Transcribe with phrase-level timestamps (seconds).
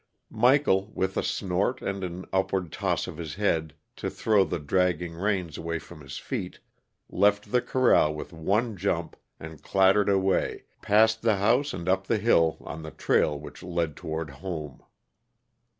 [0.33, 5.13] Michael, with a snort and an upward toss of his head to throw the dragging
[5.13, 6.59] reins away from his feet,
[7.07, 12.17] left the corral with one jump, and clattered away, past the house and up the
[12.17, 14.81] hill, on the trail which led toward home.